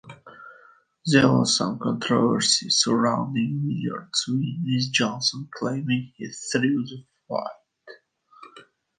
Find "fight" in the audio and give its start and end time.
7.29-7.97